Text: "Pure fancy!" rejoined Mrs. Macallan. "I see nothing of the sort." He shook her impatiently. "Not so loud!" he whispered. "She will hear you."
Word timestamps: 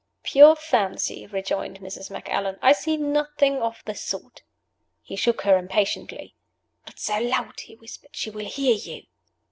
"Pure 0.23 0.55
fancy!" 0.55 1.27
rejoined 1.27 1.79
Mrs. 1.79 2.09
Macallan. 2.09 2.57
"I 2.59 2.71
see 2.71 2.97
nothing 2.97 3.61
of 3.61 3.83
the 3.85 3.93
sort." 3.93 4.41
He 5.03 5.15
shook 5.15 5.41
her 5.41 5.59
impatiently. 5.59 6.33
"Not 6.87 6.97
so 6.97 7.19
loud!" 7.19 7.59
he 7.59 7.75
whispered. 7.75 8.15
"She 8.15 8.31
will 8.31 8.45
hear 8.47 8.73
you." 8.73 9.03